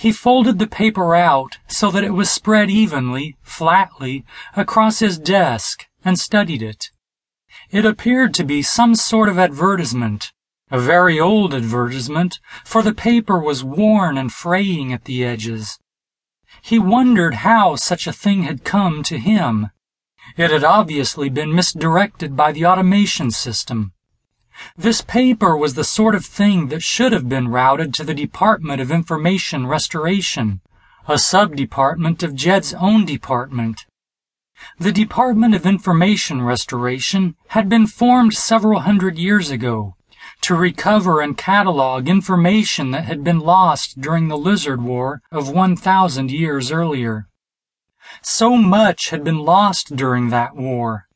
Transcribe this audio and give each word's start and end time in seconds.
He 0.00 0.12
folded 0.12 0.58
the 0.58 0.66
paper 0.66 1.14
out 1.14 1.58
so 1.68 1.90
that 1.90 2.04
it 2.04 2.14
was 2.14 2.30
spread 2.30 2.70
evenly, 2.70 3.36
flatly, 3.42 4.24
across 4.56 5.00
his 5.00 5.18
desk 5.18 5.88
and 6.02 6.18
studied 6.18 6.62
it. 6.62 6.86
It 7.70 7.84
appeared 7.84 8.32
to 8.34 8.44
be 8.44 8.62
some 8.62 8.94
sort 8.94 9.28
of 9.28 9.38
advertisement, 9.38 10.32
a 10.70 10.80
very 10.80 11.20
old 11.20 11.52
advertisement, 11.52 12.40
for 12.64 12.82
the 12.82 12.94
paper 12.94 13.38
was 13.38 13.62
worn 13.62 14.16
and 14.16 14.32
fraying 14.32 14.90
at 14.90 15.04
the 15.04 15.22
edges. 15.22 15.78
He 16.62 16.78
wondered 16.78 17.34
how 17.44 17.76
such 17.76 18.06
a 18.06 18.12
thing 18.24 18.44
had 18.44 18.64
come 18.64 19.02
to 19.02 19.18
him. 19.18 19.68
It 20.34 20.50
had 20.50 20.64
obviously 20.64 21.28
been 21.28 21.54
misdirected 21.54 22.34
by 22.34 22.52
the 22.52 22.64
automation 22.64 23.30
system. 23.30 23.92
This 24.76 25.00
paper 25.00 25.56
was 25.56 25.74
the 25.74 25.84
sort 25.84 26.14
of 26.14 26.24
thing 26.24 26.68
that 26.68 26.82
should 26.82 27.12
have 27.12 27.28
been 27.28 27.48
routed 27.48 27.94
to 27.94 28.04
the 28.04 28.14
Department 28.14 28.80
of 28.80 28.90
Information 28.90 29.66
Restoration, 29.66 30.60
a 31.08 31.18
sub-department 31.18 32.22
of 32.22 32.34
Jed's 32.34 32.74
own 32.74 33.04
department. 33.04 33.86
The 34.78 34.92
Department 34.92 35.54
of 35.54 35.64
Information 35.64 36.42
Restoration 36.42 37.36
had 37.48 37.68
been 37.68 37.86
formed 37.86 38.34
several 38.34 38.80
hundred 38.80 39.16
years 39.18 39.50
ago 39.50 39.96
to 40.42 40.54
recover 40.54 41.20
and 41.20 41.36
catalog 41.36 42.08
information 42.08 42.90
that 42.90 43.04
had 43.04 43.24
been 43.24 43.38
lost 43.38 44.00
during 44.00 44.28
the 44.28 44.36
Lizard 44.36 44.82
War 44.82 45.22
of 45.32 45.50
1,000 45.50 46.30
years 46.30 46.70
earlier. 46.70 47.26
So 48.22 48.56
much 48.56 49.10
had 49.10 49.24
been 49.24 49.38
lost 49.38 49.96
during 49.96 50.30
that 50.30 50.56
war. 50.56 51.06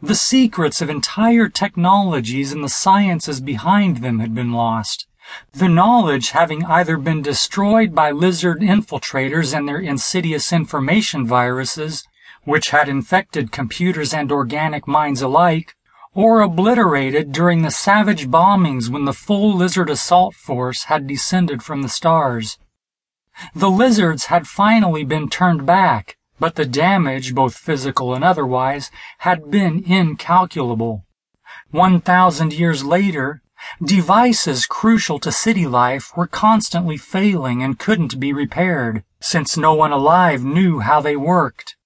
The 0.00 0.14
secrets 0.14 0.80
of 0.80 0.88
entire 0.88 1.48
technologies 1.48 2.52
and 2.52 2.62
the 2.62 2.68
sciences 2.68 3.40
behind 3.40 3.98
them 3.98 4.18
had 4.20 4.34
been 4.34 4.52
lost. 4.52 5.06
The 5.52 5.68
knowledge 5.68 6.30
having 6.30 6.64
either 6.64 6.96
been 6.96 7.22
destroyed 7.22 7.94
by 7.94 8.10
lizard 8.10 8.60
infiltrators 8.60 9.56
and 9.56 9.68
their 9.68 9.78
insidious 9.78 10.52
information 10.52 11.26
viruses, 11.26 12.04
which 12.44 12.70
had 12.70 12.88
infected 12.88 13.52
computers 13.52 14.14
and 14.14 14.32
organic 14.32 14.88
minds 14.88 15.22
alike, 15.22 15.76
or 16.14 16.40
obliterated 16.40 17.30
during 17.30 17.62
the 17.62 17.70
savage 17.70 18.28
bombings 18.28 18.88
when 18.88 19.04
the 19.04 19.12
full 19.12 19.54
lizard 19.54 19.90
assault 19.90 20.34
force 20.34 20.84
had 20.84 21.06
descended 21.06 21.62
from 21.62 21.82
the 21.82 21.88
stars. 21.88 22.58
The 23.54 23.70
lizards 23.70 24.26
had 24.26 24.48
finally 24.48 25.04
been 25.04 25.28
turned 25.28 25.64
back, 25.64 26.16
but 26.40 26.56
the 26.56 26.64
damage, 26.64 27.34
both 27.34 27.54
physical 27.54 28.14
and 28.14 28.24
otherwise, 28.24 28.90
had 29.18 29.50
been 29.50 29.84
incalculable. 29.84 31.04
One 31.70 32.00
thousand 32.00 32.52
years 32.52 32.82
later, 32.82 33.42
devices 33.84 34.66
crucial 34.66 35.18
to 35.20 35.30
city 35.30 35.66
life 35.66 36.16
were 36.16 36.26
constantly 36.26 36.96
failing 36.96 37.62
and 37.62 37.78
couldn't 37.78 38.18
be 38.18 38.32
repaired, 38.32 39.04
since 39.20 39.56
no 39.56 39.74
one 39.74 39.92
alive 39.92 40.42
knew 40.42 40.80
how 40.80 41.00
they 41.00 41.14
worked. 41.14 41.76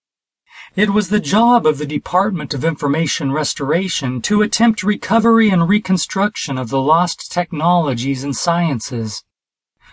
It 0.77 0.91
was 0.91 1.09
the 1.09 1.21
job 1.21 1.67
of 1.67 1.79
the 1.79 1.87
Department 1.87 2.55
of 2.55 2.65
Information 2.65 3.33
Restoration 3.33 4.23
to 4.23 4.43
attempt 4.43 4.83
recovery 4.83 5.51
and 5.51 5.69
reconstruction 5.69 6.59
of 6.59 6.69
the 6.69 6.81
lost 6.81 7.31
technologies 7.31 8.25
and 8.25 8.37
sciences. 8.37 9.25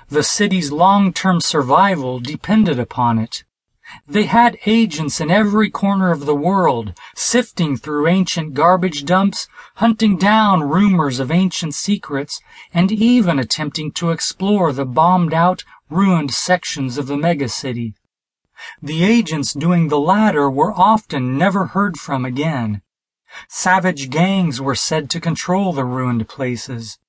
The 0.09 0.23
city's 0.23 0.71
long-term 0.71 1.41
survival 1.41 2.19
depended 2.19 2.79
upon 2.79 3.19
it. 3.19 3.43
They 4.07 4.23
had 4.23 4.57
agents 4.65 5.19
in 5.19 5.29
every 5.29 5.69
corner 5.69 6.11
of 6.11 6.25
the 6.25 6.35
world, 6.35 6.97
sifting 7.15 7.77
through 7.77 8.07
ancient 8.07 8.53
garbage 8.53 9.05
dumps, 9.05 9.47
hunting 9.75 10.17
down 10.17 10.63
rumors 10.63 11.19
of 11.19 11.31
ancient 11.31 11.75
secrets, 11.75 12.39
and 12.73 12.91
even 12.91 13.39
attempting 13.39 13.91
to 13.93 14.11
explore 14.11 14.71
the 14.71 14.85
bombed 14.85 15.33
out, 15.33 15.63
ruined 15.89 16.33
sections 16.33 16.97
of 16.97 17.07
the 17.07 17.15
megacity. 17.15 17.93
The 18.81 19.03
agents 19.03 19.53
doing 19.53 19.87
the 19.87 19.99
latter 19.99 20.49
were 20.49 20.73
often 20.73 21.37
never 21.37 21.67
heard 21.67 21.97
from 21.97 22.25
again. 22.25 22.81
Savage 23.49 24.09
gangs 24.09 24.61
were 24.61 24.75
said 24.75 25.09
to 25.09 25.19
control 25.19 25.73
the 25.73 25.85
ruined 25.85 26.27
places. 26.27 26.99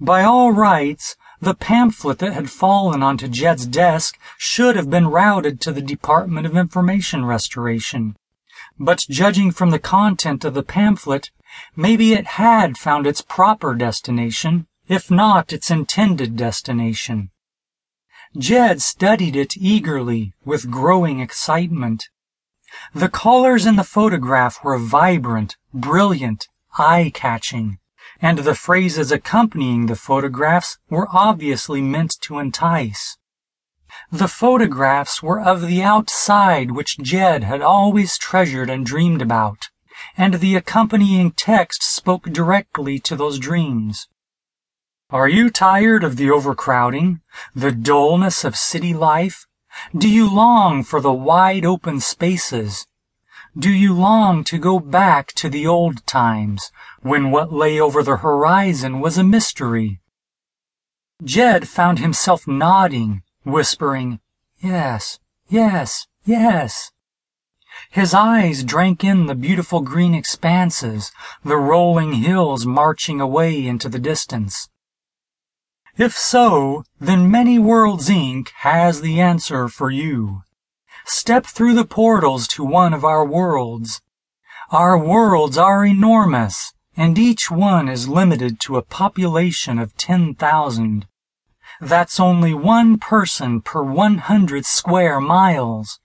By 0.00 0.22
all 0.22 0.52
rights, 0.52 1.16
the 1.40 1.54
pamphlet 1.54 2.18
that 2.18 2.32
had 2.32 2.50
fallen 2.50 3.02
onto 3.02 3.28
Jed's 3.28 3.66
desk 3.66 4.18
should 4.38 4.76
have 4.76 4.88
been 4.88 5.08
routed 5.08 5.60
to 5.60 5.72
the 5.72 5.82
Department 5.82 6.46
of 6.46 6.56
Information 6.56 7.24
Restoration. 7.24 8.16
But 8.78 9.04
judging 9.10 9.50
from 9.50 9.70
the 9.70 9.78
content 9.78 10.44
of 10.44 10.54
the 10.54 10.62
pamphlet, 10.62 11.30
maybe 11.74 12.12
it 12.12 12.26
had 12.26 12.78
found 12.78 13.06
its 13.06 13.20
proper 13.20 13.74
destination, 13.74 14.66
if 14.88 15.10
not 15.10 15.52
its 15.52 15.70
intended 15.70 16.36
destination. 16.36 17.30
Jed 18.36 18.82
studied 18.82 19.36
it 19.36 19.56
eagerly, 19.56 20.32
with 20.44 20.70
growing 20.70 21.20
excitement. 21.20 22.08
The 22.94 23.08
colors 23.08 23.64
in 23.66 23.76
the 23.76 23.84
photograph 23.84 24.62
were 24.62 24.78
vibrant, 24.78 25.56
brilliant, 25.72 26.48
eye-catching 26.78 27.78
and 28.20 28.38
the 28.38 28.54
phrases 28.54 29.12
accompanying 29.12 29.86
the 29.86 29.96
photographs 29.96 30.78
were 30.88 31.08
obviously 31.12 31.80
meant 31.80 32.16
to 32.22 32.38
entice. 32.38 33.18
The 34.10 34.28
photographs 34.28 35.22
were 35.22 35.40
of 35.40 35.66
the 35.66 35.82
outside 35.82 36.70
which 36.70 36.98
Jed 36.98 37.44
had 37.44 37.62
always 37.62 38.18
treasured 38.18 38.68
and 38.70 38.84
dreamed 38.84 39.22
about, 39.22 39.68
and 40.16 40.34
the 40.34 40.54
accompanying 40.54 41.32
text 41.32 41.82
spoke 41.82 42.24
directly 42.24 42.98
to 43.00 43.16
those 43.16 43.38
dreams. 43.38 44.08
Are 45.10 45.28
you 45.28 45.50
tired 45.50 46.02
of 46.02 46.16
the 46.16 46.30
overcrowding, 46.30 47.20
the 47.54 47.72
dullness 47.72 48.44
of 48.44 48.56
city 48.56 48.92
life? 48.92 49.46
Do 49.96 50.08
you 50.08 50.28
long 50.28 50.82
for 50.82 51.00
the 51.00 51.12
wide 51.12 51.64
open 51.64 52.00
spaces, 52.00 52.86
do 53.58 53.70
you 53.70 53.94
long 53.94 54.44
to 54.44 54.58
go 54.58 54.78
back 54.78 55.32
to 55.32 55.48
the 55.48 55.66
old 55.66 56.06
times, 56.06 56.70
when 57.00 57.30
what 57.30 57.52
lay 57.52 57.80
over 57.80 58.02
the 58.02 58.18
horizon 58.18 59.00
was 59.00 59.16
a 59.16 59.24
mystery? 59.24 60.00
Jed 61.24 61.66
found 61.66 61.98
himself 61.98 62.46
nodding, 62.46 63.22
whispering, 63.44 64.20
Yes, 64.58 65.18
yes, 65.48 66.06
yes. 66.24 66.90
His 67.90 68.12
eyes 68.12 68.64
drank 68.64 69.02
in 69.02 69.26
the 69.26 69.34
beautiful 69.34 69.80
green 69.80 70.14
expanses, 70.14 71.12
the 71.44 71.56
rolling 71.56 72.14
hills 72.14 72.66
marching 72.66 73.20
away 73.20 73.66
into 73.66 73.88
the 73.88 73.98
distance. 73.98 74.68
If 75.96 76.16
so, 76.16 76.84
then 77.00 77.30
Many 77.30 77.58
Worlds 77.58 78.10
Inc. 78.10 78.48
has 78.56 79.00
the 79.00 79.20
answer 79.20 79.68
for 79.68 79.90
you. 79.90 80.42
Step 81.08 81.46
through 81.46 81.72
the 81.72 81.84
portals 81.84 82.48
to 82.48 82.64
one 82.64 82.92
of 82.92 83.04
our 83.04 83.24
worlds. 83.24 84.02
Our 84.72 84.98
worlds 84.98 85.56
are 85.56 85.84
enormous, 85.84 86.74
and 86.96 87.16
each 87.16 87.48
one 87.48 87.88
is 87.88 88.08
limited 88.08 88.58
to 88.62 88.76
a 88.76 88.82
population 88.82 89.78
of 89.78 89.96
10,000. 89.96 91.06
That's 91.80 92.18
only 92.18 92.54
one 92.54 92.98
person 92.98 93.60
per 93.60 93.84
100 93.84 94.66
square 94.66 95.20
miles. 95.20 96.00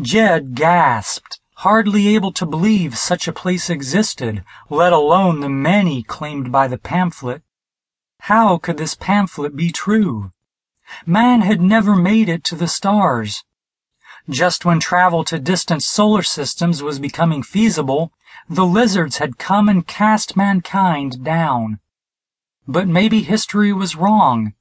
Jed 0.00 0.56
gasped, 0.56 1.40
hardly 1.58 2.08
able 2.08 2.32
to 2.32 2.46
believe 2.46 2.98
such 2.98 3.28
a 3.28 3.32
place 3.32 3.70
existed, 3.70 4.42
let 4.68 4.92
alone 4.92 5.38
the 5.38 5.48
many 5.48 6.02
claimed 6.02 6.50
by 6.50 6.66
the 6.66 6.78
pamphlet. 6.78 7.42
How 8.22 8.58
could 8.58 8.78
this 8.78 8.96
pamphlet 8.96 9.54
be 9.54 9.70
true? 9.70 10.32
Man 11.06 11.42
had 11.42 11.60
never 11.60 11.94
made 11.94 12.28
it 12.28 12.42
to 12.44 12.56
the 12.56 12.66
stars. 12.66 13.44
Just 14.28 14.64
when 14.64 14.80
travel 14.80 15.24
to 15.24 15.38
distant 15.38 15.82
solar 15.82 16.22
systems 16.22 16.82
was 16.82 16.98
becoming 16.98 17.42
feasible, 17.42 18.12
the 18.48 18.66
lizards 18.66 19.16
had 19.16 19.38
come 19.38 19.68
and 19.68 19.86
cast 19.86 20.36
mankind 20.36 21.24
down. 21.24 21.80
But 22.68 22.86
maybe 22.86 23.22
history 23.22 23.72
was 23.72 23.96
wrong. 23.96 24.52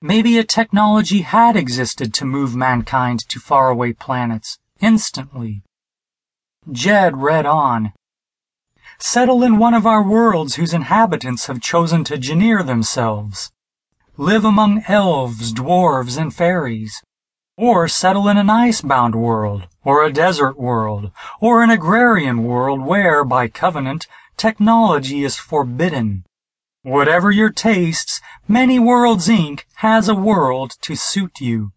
Maybe 0.00 0.38
a 0.38 0.44
technology 0.44 1.22
had 1.22 1.56
existed 1.56 2.14
to 2.14 2.24
move 2.24 2.54
mankind 2.54 3.28
to 3.28 3.40
faraway 3.40 3.92
planets, 3.92 4.58
instantly. 4.80 5.62
Jed 6.70 7.16
read 7.16 7.46
on. 7.46 7.92
Settle 8.98 9.42
in 9.42 9.58
one 9.58 9.74
of 9.74 9.86
our 9.86 10.02
worlds 10.02 10.54
whose 10.54 10.72
inhabitants 10.72 11.46
have 11.46 11.60
chosen 11.60 12.04
to 12.04 12.14
engineer 12.14 12.62
themselves. 12.62 13.50
Live 14.16 14.44
among 14.44 14.84
elves, 14.86 15.52
dwarves, 15.52 16.16
and 16.16 16.32
fairies 16.32 17.02
or 17.56 17.86
settle 17.86 18.28
in 18.28 18.36
an 18.36 18.50
ice-bound 18.50 19.14
world, 19.14 19.68
or 19.84 20.04
a 20.04 20.12
desert 20.12 20.58
world, 20.58 21.10
or 21.40 21.62
an 21.62 21.70
agrarian 21.70 22.42
world 22.42 22.80
where, 22.80 23.24
by 23.24 23.46
covenant, 23.48 24.06
technology 24.36 25.22
is 25.22 25.36
forbidden. 25.36 26.24
Whatever 26.82 27.30
your 27.30 27.50
tastes, 27.50 28.20
Many 28.48 28.78
Worlds 28.78 29.28
Inc. 29.28 29.62
has 29.76 30.08
a 30.08 30.14
world 30.14 30.72
to 30.82 30.96
suit 30.96 31.40
you. 31.40 31.72